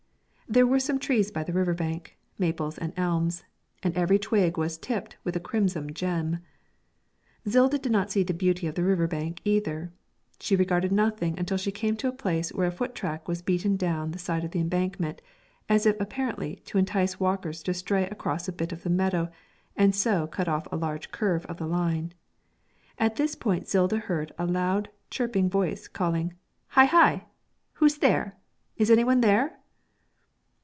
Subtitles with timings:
[0.49, 3.45] There were some trees by the river bank, maples and elms,
[3.83, 6.39] and every twig was tipped with a crimson gem.
[7.47, 9.93] Zilda did not see the beauty of the river bank either;
[10.41, 13.77] she regarded nothing until she came to a place where a foot track was beaten
[13.77, 15.21] down the side of the embankment,
[15.69, 19.29] as if apparently to entice walkers to stray across a bit of the meadow
[19.77, 22.13] and so cut off a large curve of the line.
[22.99, 26.83] At this point Zilda heard a loud chirpy voice calling,'Hi!
[26.83, 27.25] hi!
[27.75, 28.35] who's there?
[28.75, 29.57] Is any one there?'